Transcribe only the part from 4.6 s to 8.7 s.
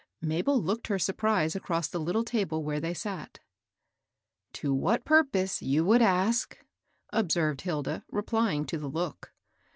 what purpose? you would ask," observed Hilda, replying